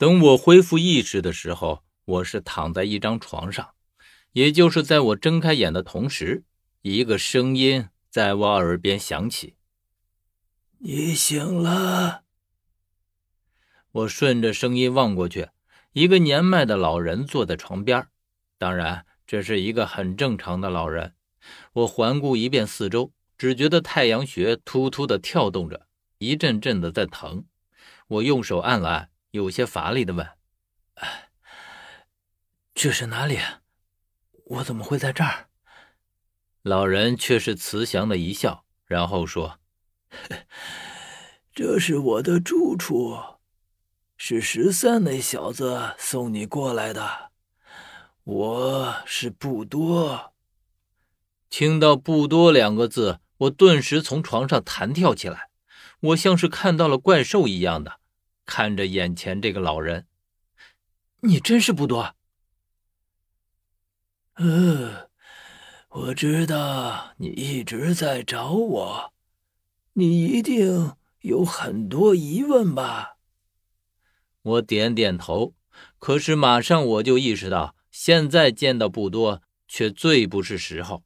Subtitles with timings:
[0.00, 3.74] 等我恢复意识的时候，我是躺在一张床上，
[4.32, 6.42] 也就是在我睁开眼的同时，
[6.80, 9.56] 一个声音在我耳边响起
[10.80, 12.22] ：“你醒了。”
[13.92, 15.50] 我顺着声音望过去，
[15.92, 18.08] 一个年迈的老人坐在床边，
[18.56, 21.12] 当然这是一个很正常的老人。
[21.74, 25.86] 我环顾一遍四周，只觉得太阳穴突突的跳动着，
[26.16, 27.44] 一阵阵的在疼。
[28.08, 30.28] 我用手按了按，有些乏力的问
[32.74, 33.38] ：“这是哪里？
[34.44, 35.48] 我怎么会在这儿？”
[36.62, 39.58] 老人却是慈祥的一笑，然后说
[41.54, 43.16] ：“这是我的住处。”
[44.22, 47.30] 是十三那小子送你过来的，
[48.24, 50.34] 我是不多。
[51.48, 55.48] 听到“不多”两个字，我顿时从床上弹跳起来，
[56.00, 57.99] 我像是看到了怪兽一样的
[58.50, 60.08] 看着眼前这个老人。
[61.20, 62.16] 你真是不多。
[64.34, 65.08] 嗯，
[65.90, 69.12] 我知道你一直在找我，
[69.92, 73.18] 你一定有很多疑问吧？
[74.42, 75.54] 我点点头，
[76.00, 81.04] 可是马上我就意识到，现在见到不多，却最不是时候，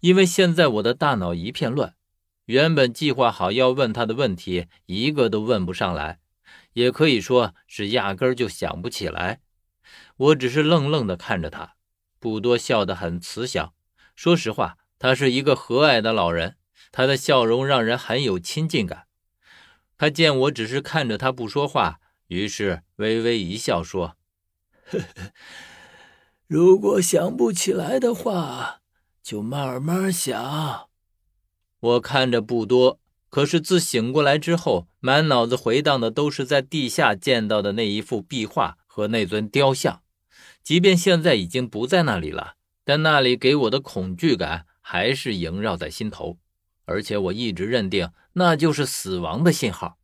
[0.00, 1.94] 因为现在我的大脑一片乱，
[2.46, 6.18] 原本计划好要问他的问题，一个都问不上来，
[6.74, 9.40] 也可以说是压根儿就想不起来。
[10.16, 11.74] 我只是愣愣地看着他，
[12.18, 13.74] 不多笑得很慈祥。
[14.14, 16.56] 说实话，他是一个和蔼的老人，
[16.90, 19.06] 他的笑容让人很有亲近感。
[19.98, 21.98] 他见我只是看着他不说话。
[22.28, 24.16] 于是微微一笑，说
[24.88, 25.32] ：“呵呵，
[26.46, 28.80] 如果想不起来的话，
[29.22, 30.88] 就慢慢想。”
[31.78, 33.00] 我看着不多，
[33.32, 40.02] 可是自醒过来之后，满脑子回荡的都是在地下见到的那一幅壁画和那尊雕像。
[40.62, 46.36] 即便现在已经不在那里了，但那里给我的恐惧感还是萦绕在心头，
[46.84, 49.96] 而且我一直认定那就是死亡的信号。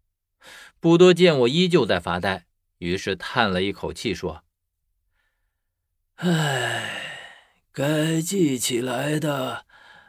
[0.80, 2.46] 不多见我依旧在发呆，
[2.78, 4.42] 于是叹了一口气说
[6.16, 6.88] ：“唉，
[7.72, 9.66] 该记起来的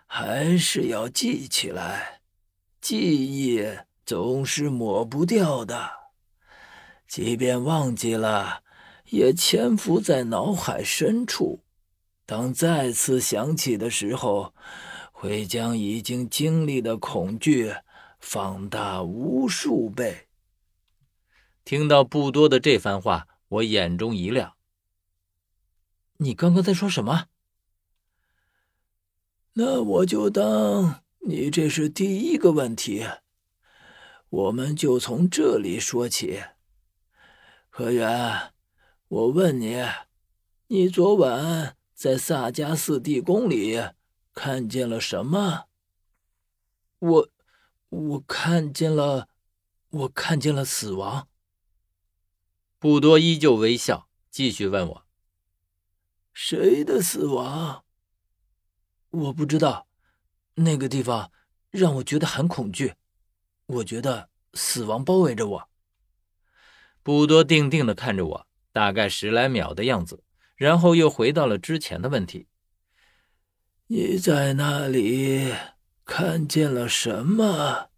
[0.07, 2.18] 还是要记起来，
[2.81, 2.97] 记
[3.27, 3.63] 忆
[4.05, 5.91] 总是抹不掉的，
[7.07, 8.63] 即便忘记了，
[9.09, 11.63] 也潜伏在脑海深处。
[12.25, 14.53] 当再次想起的时候，
[15.11, 17.73] 会将已经经历的恐惧
[18.19, 20.27] 放大无数倍。”
[21.65, 24.53] 听到不多的这番话，我眼中一亮。
[26.17, 27.25] 你刚刚在说什么？
[29.53, 33.05] 那我就当你这是第一个问题。
[34.29, 36.41] 我们就从这里说起。
[37.69, 38.51] 何源，
[39.07, 39.79] 我问你，
[40.65, 43.79] 你昨晚在萨迦寺地宫里
[44.33, 45.65] 看见了什么？
[46.97, 47.29] 我，
[47.89, 49.29] 我看见了，
[49.89, 51.27] 我看见了死亡。
[52.79, 55.05] 不多依旧微笑，继续问我
[56.33, 57.85] ：“谁的死亡？”
[59.11, 59.87] 我不知道，
[60.63, 61.31] 那个地方
[61.71, 62.93] 让我觉得很恐惧，
[63.65, 65.69] 我觉得死亡包围着我。
[67.03, 70.23] 不多定定的看着我，大概十来秒的样子，
[70.55, 72.47] 然后又回到了之前的问题
[73.87, 75.53] ：“你在那里
[76.05, 77.89] 看见了什么？”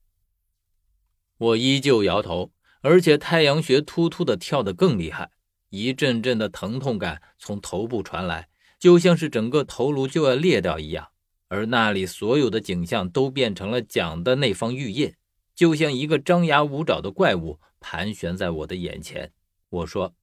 [1.37, 2.51] 我依旧摇头。
[2.83, 5.29] 而且太阳穴突突的跳得更厉害，
[5.69, 8.49] 一阵阵的疼痛感从头部传来，
[8.79, 11.10] 就像是整个头颅就要裂掉一样。
[11.51, 15.13] 而那里所有的景象都变成了蒋的那方玉印，
[15.53, 19.33] 就像一个张牙舞爪的怪物盘旋在我的眼前。
[19.67, 20.15] 我说：“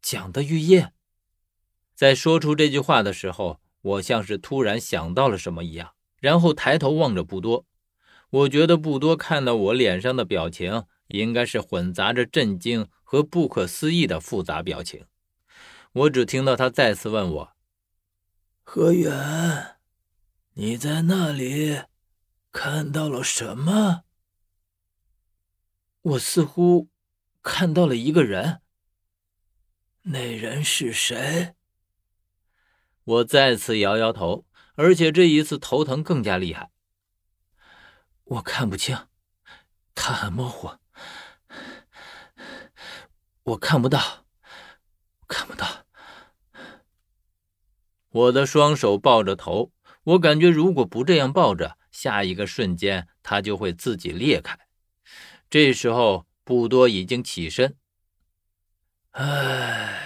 [0.00, 0.86] 蒋的玉印。”
[1.96, 7.66] 在说出这句话的时候，我像是突然想到了什么一样，然后抬头望着不多。
[8.30, 10.84] 我觉得不多看到我脸上的表情。
[11.08, 15.04] 应该是混杂着震惊和不可思议的复杂表情。
[15.92, 17.52] 我只听到他再次问我
[18.64, 19.71] ：“何远，
[20.54, 21.82] 你在那里
[22.50, 24.04] 看到了什么？”
[26.02, 26.90] 我似乎
[27.42, 28.60] 看到了一个人。
[30.02, 31.54] 那人是谁？
[33.04, 34.44] 我再次摇摇头，
[34.74, 36.70] 而且这一次头疼更加厉害。
[38.24, 39.06] 我看不清，
[39.94, 40.70] 他很模糊。
[43.44, 44.26] 我看不到，
[45.28, 45.86] 看不到。
[48.08, 49.72] 我的双手抱着头，
[50.04, 54.58] 我感觉如果不这样抱着，下一个瞬间它就会自己裂开。
[55.48, 57.76] 这时候，不多已经起身，
[59.12, 59.98] 唉，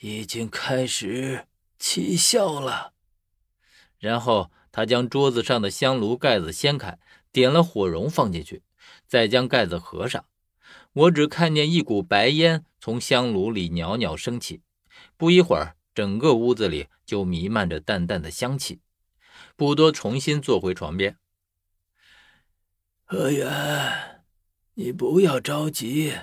[0.00, 1.46] 已经开始
[1.78, 2.92] 起效了。
[3.98, 6.98] 然后他将桌子上的香炉盖子掀开，
[7.32, 8.62] 点了火绒放进去，
[9.06, 10.24] 再将盖子合上。
[10.92, 14.60] 我只看见一股白烟从香炉里袅袅升起，
[15.16, 18.80] 不一会儿，整个屋子里就弥漫着淡淡的香气。
[19.56, 21.16] 不多重新坐回床边。
[23.04, 24.22] 何源，
[24.74, 26.14] 你不要着急，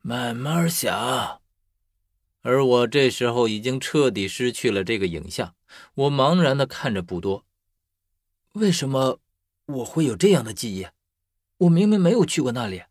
[0.00, 1.40] 慢慢想。
[2.42, 5.54] 而我这时候已经彻底失去了这个影像，
[5.94, 7.44] 我茫然的看着不多。
[8.52, 9.20] 为什么
[9.66, 10.86] 我会有这样的记忆？
[11.58, 12.84] 我明明没有去过那里。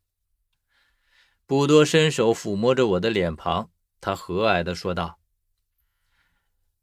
[1.47, 5.19] 不多伸手抚摸着我的脸庞，他和蔼的说道：“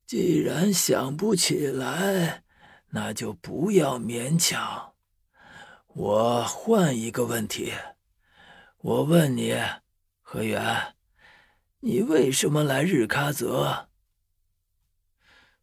[0.07, 2.43] 既然想不起来。”
[2.97, 4.95] 那就不要勉强。
[5.89, 7.75] 我换一个问题，
[8.79, 9.55] 我问你，
[10.23, 10.95] 何源，
[11.81, 13.89] 你为什么来日喀则？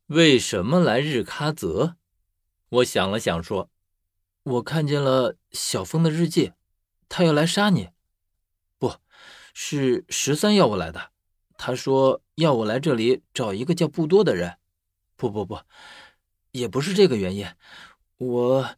[0.06, 1.95] 为什么来日喀则？
[2.69, 3.71] 我想了想，说
[4.44, 6.53] ：“我看见了小峰的日记，
[7.09, 7.89] 他要来杀你。
[8.77, 8.97] 不
[9.56, 11.09] 是十三要我来的，
[11.57, 14.59] 他说要我来这里找一个叫布多的人。
[15.15, 15.59] 不不不。”
[16.53, 17.47] 也不是这个原因，
[18.17, 18.69] 我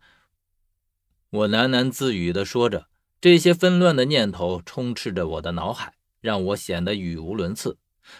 [1.30, 2.88] 我喃喃自语的说着，
[3.19, 7.77] 这些纷乱的念头充斥着我的脑海，让我显得语无伦次。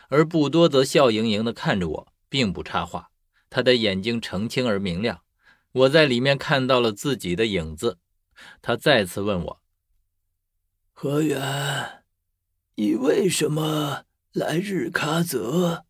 [0.10, 3.12] 而不多则笑盈盈的看着我，并不插话，
[3.50, 5.22] 他的眼睛澄清而明亮，
[5.72, 8.00] 我在里面看到了自己的影子。
[8.62, 9.62] 他再次问我
[10.92, 12.04] ：“何源，
[12.76, 14.04] 你为什么
[14.34, 15.86] 来日喀则？”